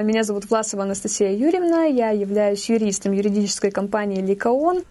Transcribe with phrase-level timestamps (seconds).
[0.00, 4.84] Меня зовут Власова Анастасия Юрьевна, я являюсь юристом юридической компании «Ликаон».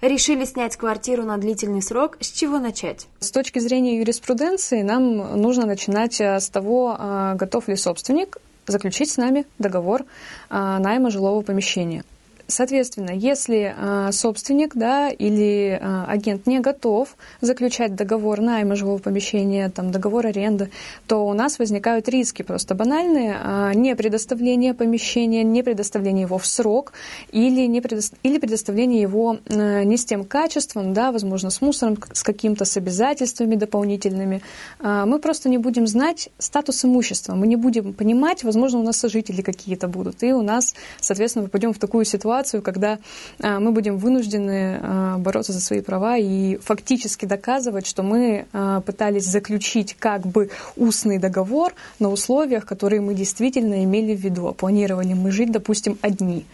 [0.00, 2.16] Решили снять квартиру на длительный срок.
[2.20, 3.06] С чего начать?
[3.20, 9.10] С точки зрения юриспруденции нам нужно начинать э, с того, э, готов ли собственник заключить
[9.10, 10.04] с нами договор э,
[10.48, 12.02] найма жилого помещения.
[12.46, 19.70] Соответственно, если э, собственник да, или э, агент не готов заключать договор найма жилого помещения,
[19.70, 20.70] там, договор аренды,
[21.06, 26.46] то у нас возникают риски просто банальные, э, не предоставление помещения, не предоставление его в
[26.46, 26.92] срок
[27.32, 28.02] или, не предо...
[28.22, 33.54] или предоставление его не с тем качеством, да, возможно, с мусором, с каким-то с обязательствами
[33.54, 34.42] дополнительными.
[34.80, 39.42] Мы просто не будем знать статус имущества, мы не будем понимать, возможно, у нас сожители
[39.42, 42.98] какие-то будут, и у нас, соответственно, попадем в такую ситуацию, ситуацию, когда
[43.40, 48.80] а, мы будем вынуждены а, бороться за свои права и фактически доказывать, что мы а,
[48.80, 54.48] пытались заключить как бы устный договор на условиях, которые мы действительно имели в виду.
[54.48, 56.44] А планировали мы жить, допустим, одни.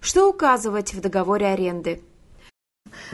[0.00, 2.00] Что указывать в договоре аренды?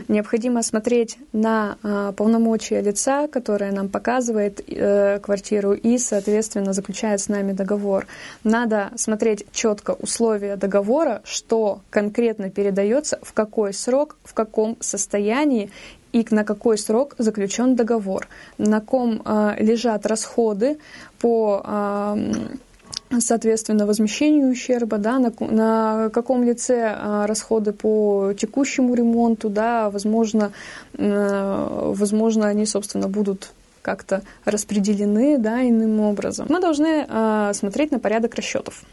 [0.08, 7.28] Необходимо смотреть на э, полномочия лица, которое нам показывает э, квартиру и, соответственно, заключает с
[7.28, 8.06] нами договор.
[8.44, 15.70] Надо смотреть четко условия договора, что конкретно передается, в какой срок, в каком состоянии
[16.12, 20.78] и на какой срок заключен договор, на ком э, лежат расходы
[21.18, 22.16] по э,
[23.20, 30.52] соответственно, возмещению ущерба, да, на, на каком лице а, расходы по текущему ремонту, да, возможно,
[30.96, 33.50] э, возможно, они, собственно, будут
[33.82, 36.46] как-то распределены, да, иным образом.
[36.50, 38.84] Мы должны э, смотреть на порядок расчетов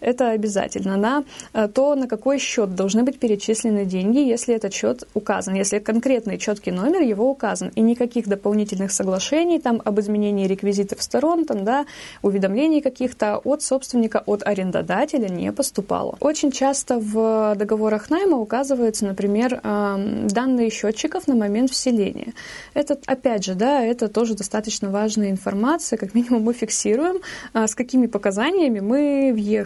[0.00, 5.06] это обязательно, на э, то, на какой счет должны быть перечислены деньги, если этот счет
[5.14, 11.02] указан, если конкретный четкий номер его указан, и никаких дополнительных соглашений там об изменении реквизитов
[11.02, 11.86] сторон, там, да,
[12.22, 16.16] уведомлений каких-то от собственника, от арендодателя не поступало.
[16.20, 22.32] Очень часто в договорах найма указываются, например, данные счетчиков на момент вселения.
[22.74, 27.18] Это, опять же, да, это тоже достаточно важная информация, как минимум мы фиксируем,
[27.52, 29.57] а, с какими показаниями мы въехали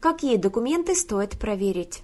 [0.00, 2.02] Какие документы стоит проверить?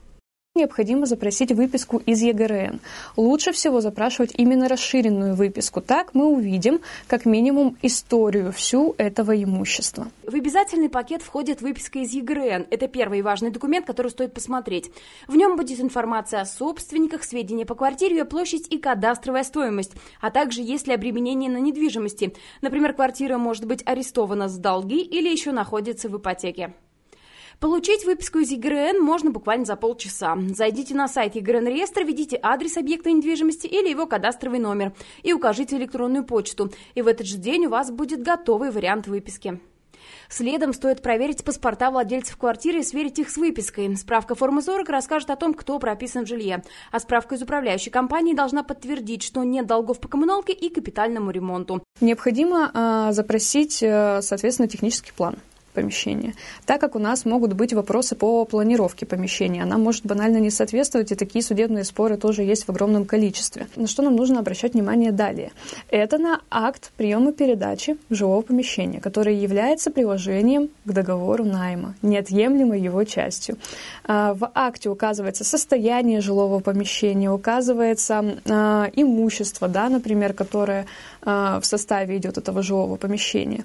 [0.54, 2.80] необходимо запросить выписку из ЕГРН.
[3.16, 5.80] Лучше всего запрашивать именно расширенную выписку.
[5.80, 10.08] Так мы увидим как минимум историю всю этого имущества.
[10.26, 12.66] В обязательный пакет входит выписка из ЕГРН.
[12.70, 14.90] Это первый важный документ, который стоит посмотреть.
[15.26, 20.30] В нем будет информация о собственниках, сведения по квартире, ее площадь и кадастровая стоимость, а
[20.30, 22.34] также есть ли обременение на недвижимости.
[22.60, 26.74] Например, квартира может быть арестована с долги или еще находится в ипотеке.
[27.62, 30.36] Получить выписку из ЕГРН можно буквально за полчаса.
[30.52, 34.92] Зайдите на сайт ЕГРН реестра, введите адрес объекта недвижимости или его кадастровый номер
[35.22, 36.72] и укажите электронную почту.
[36.96, 39.60] И в этот же день у вас будет готовый вариант выписки.
[40.28, 43.96] Следом стоит проверить паспорта владельцев квартиры и сверить их с выпиской.
[43.96, 46.64] Справка формы 40 расскажет о том, кто прописан в жилье.
[46.90, 51.84] А справка из управляющей компании должна подтвердить, что нет долгов по коммуналке и капитальному ремонту.
[52.00, 55.36] Необходимо э, запросить, соответственно, технический план
[55.72, 56.34] помещения.
[56.66, 61.12] Так как у нас могут быть вопросы по планировке помещения, она может банально не соответствовать,
[61.12, 63.66] и такие судебные споры тоже есть в огромном количестве.
[63.76, 65.52] На что нам нужно обращать внимание далее?
[65.90, 73.04] Это на акт приема передачи жилого помещения, который является приложением к договору найма, неотъемлемой его
[73.04, 73.56] частью.
[74.04, 80.86] А, в акте указывается состояние жилого помещения, указывается а, имущество, да, например, которое
[81.24, 83.64] в составе идет этого жилого помещения,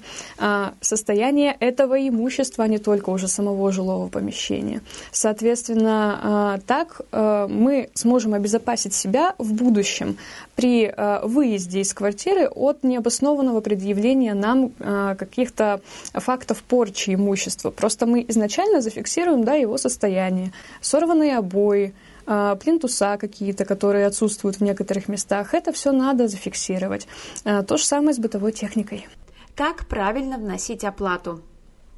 [0.82, 4.82] состояние этого имущества, а не только уже самого жилого помещения.
[5.12, 10.18] Соответственно, а, так а, мы сможем обезопасить себя в будущем
[10.56, 14.72] при а, выезде из квартиры от необоснованного предъявления нам
[15.18, 15.82] каких-то
[16.14, 17.72] фактов порчи имущества.
[17.72, 20.52] Просто мы изначально зафиксируем да, его состояние.
[20.82, 21.94] Сорванные обои,
[22.28, 25.54] плинтуса какие-то, которые отсутствуют в некоторых местах.
[25.54, 27.08] Это все надо зафиксировать.
[27.44, 29.08] То же самое с бытовой техникой.
[29.56, 31.42] Как правильно вносить оплату?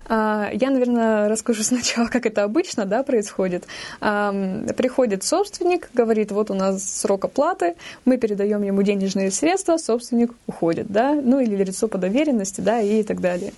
[0.10, 3.66] А, я, наверное, расскажу сначала, как это обычно да, происходит.
[4.00, 10.88] Приходит собственник, говорит, вот у нас срок оплаты, мы передаем ему денежные средства, собственник уходит,
[10.88, 13.54] да, ну или лицо по доверенности, да, и так далее.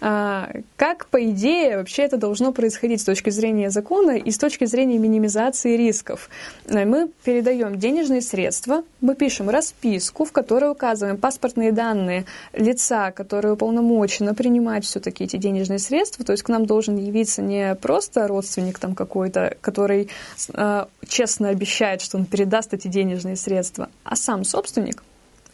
[0.00, 4.66] А, как, по идее, вообще это должно происходить с точки зрения закона и с точки
[4.66, 6.28] зрения минимизации рисков?
[6.66, 13.54] Э, мы передаем денежные средства, мы пишем расписку, в которой указываем паспортные данные лица, которое
[13.54, 18.78] уполномочено принимать все-таки эти денежные средства, то есть к нам должен явиться не просто родственник
[18.78, 20.10] там какой-то, который
[20.52, 25.02] э, честно обещает, что он передаст эти денежные средства, а сам собственник,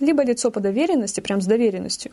[0.00, 2.10] либо лицо по доверенности, прям с доверенностью.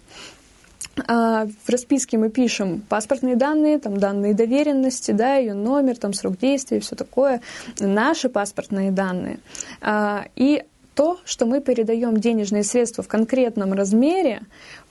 [1.07, 6.37] А, в расписке мы пишем паспортные данные, там данные доверенности, да, ее номер, там срок
[6.37, 7.41] действия, все такое,
[7.79, 9.39] наши паспортные данные.
[9.81, 10.63] А, и
[10.95, 14.41] то, что мы передаем денежные средства в конкретном размере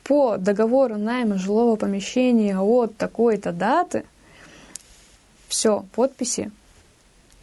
[0.05, 4.05] по договору найма жилого помещения от такой-то даты,
[5.49, 6.51] все, подписи,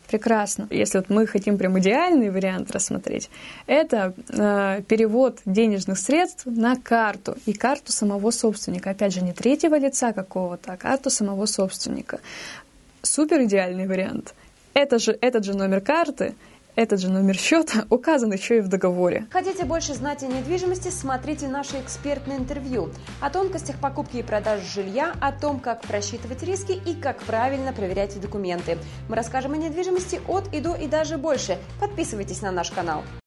[0.08, 0.68] Прекрасно.
[0.70, 3.30] Если вот мы хотим прям идеальный вариант рассмотреть,
[3.66, 8.92] это э, перевод денежных средств на карту и карту самого собственника.
[8.92, 12.20] Опять же, не третьего лица какого-то, а карту самого собственника.
[13.02, 14.34] Супер идеальный вариант.
[14.74, 16.36] Это же, этот же номер карты
[16.76, 19.28] этот же номер счета указан еще и в договоре.
[19.32, 22.90] Хотите больше знать о недвижимости, смотрите наше экспертное интервью
[23.22, 28.20] о тонкостях покупки и продажи жилья, о том, как просчитывать риски и как правильно проверять
[28.20, 28.78] документы.
[29.10, 31.58] Мы расскажем о недвижимости от и до и даже больше.
[31.80, 33.04] Подписывайтесь на наш канал.